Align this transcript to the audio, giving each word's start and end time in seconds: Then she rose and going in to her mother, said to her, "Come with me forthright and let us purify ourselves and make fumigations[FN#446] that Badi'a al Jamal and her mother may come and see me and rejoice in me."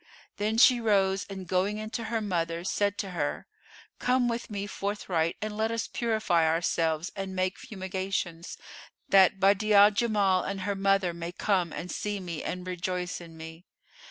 Then 0.37 0.57
she 0.57 0.81
rose 0.81 1.27
and 1.29 1.45
going 1.45 1.77
in 1.77 1.91
to 1.91 2.05
her 2.05 2.21
mother, 2.21 2.63
said 2.63 2.97
to 2.97 3.11
her, 3.11 3.45
"Come 3.99 4.27
with 4.27 4.49
me 4.49 4.65
forthright 4.65 5.37
and 5.43 5.55
let 5.55 5.69
us 5.69 5.87
purify 5.87 6.47
ourselves 6.47 7.11
and 7.15 7.35
make 7.35 7.59
fumigations[FN#446] 7.59 8.57
that 9.09 9.39
Badi'a 9.39 9.73
al 9.75 9.91
Jamal 9.91 10.41
and 10.43 10.61
her 10.61 10.73
mother 10.73 11.13
may 11.13 11.31
come 11.31 11.71
and 11.71 11.91
see 11.91 12.19
me 12.19 12.41
and 12.41 12.65
rejoice 12.65 13.21
in 13.21 13.37
me." 13.37 13.67